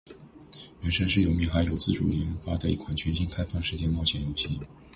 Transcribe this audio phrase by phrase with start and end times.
[0.81, 4.59] 《原神》是由米哈游自主研发的一款全新开放世界冒险游戏。